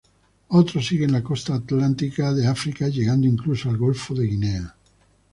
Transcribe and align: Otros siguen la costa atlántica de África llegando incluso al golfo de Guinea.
Otros 0.47 0.87
siguen 0.87 1.11
la 1.11 1.21
costa 1.21 1.53
atlántica 1.53 2.33
de 2.33 2.47
África 2.47 2.87
llegando 2.87 3.27
incluso 3.27 3.69
al 3.69 3.77
golfo 3.77 4.15
de 4.15 4.25
Guinea. 4.25 4.75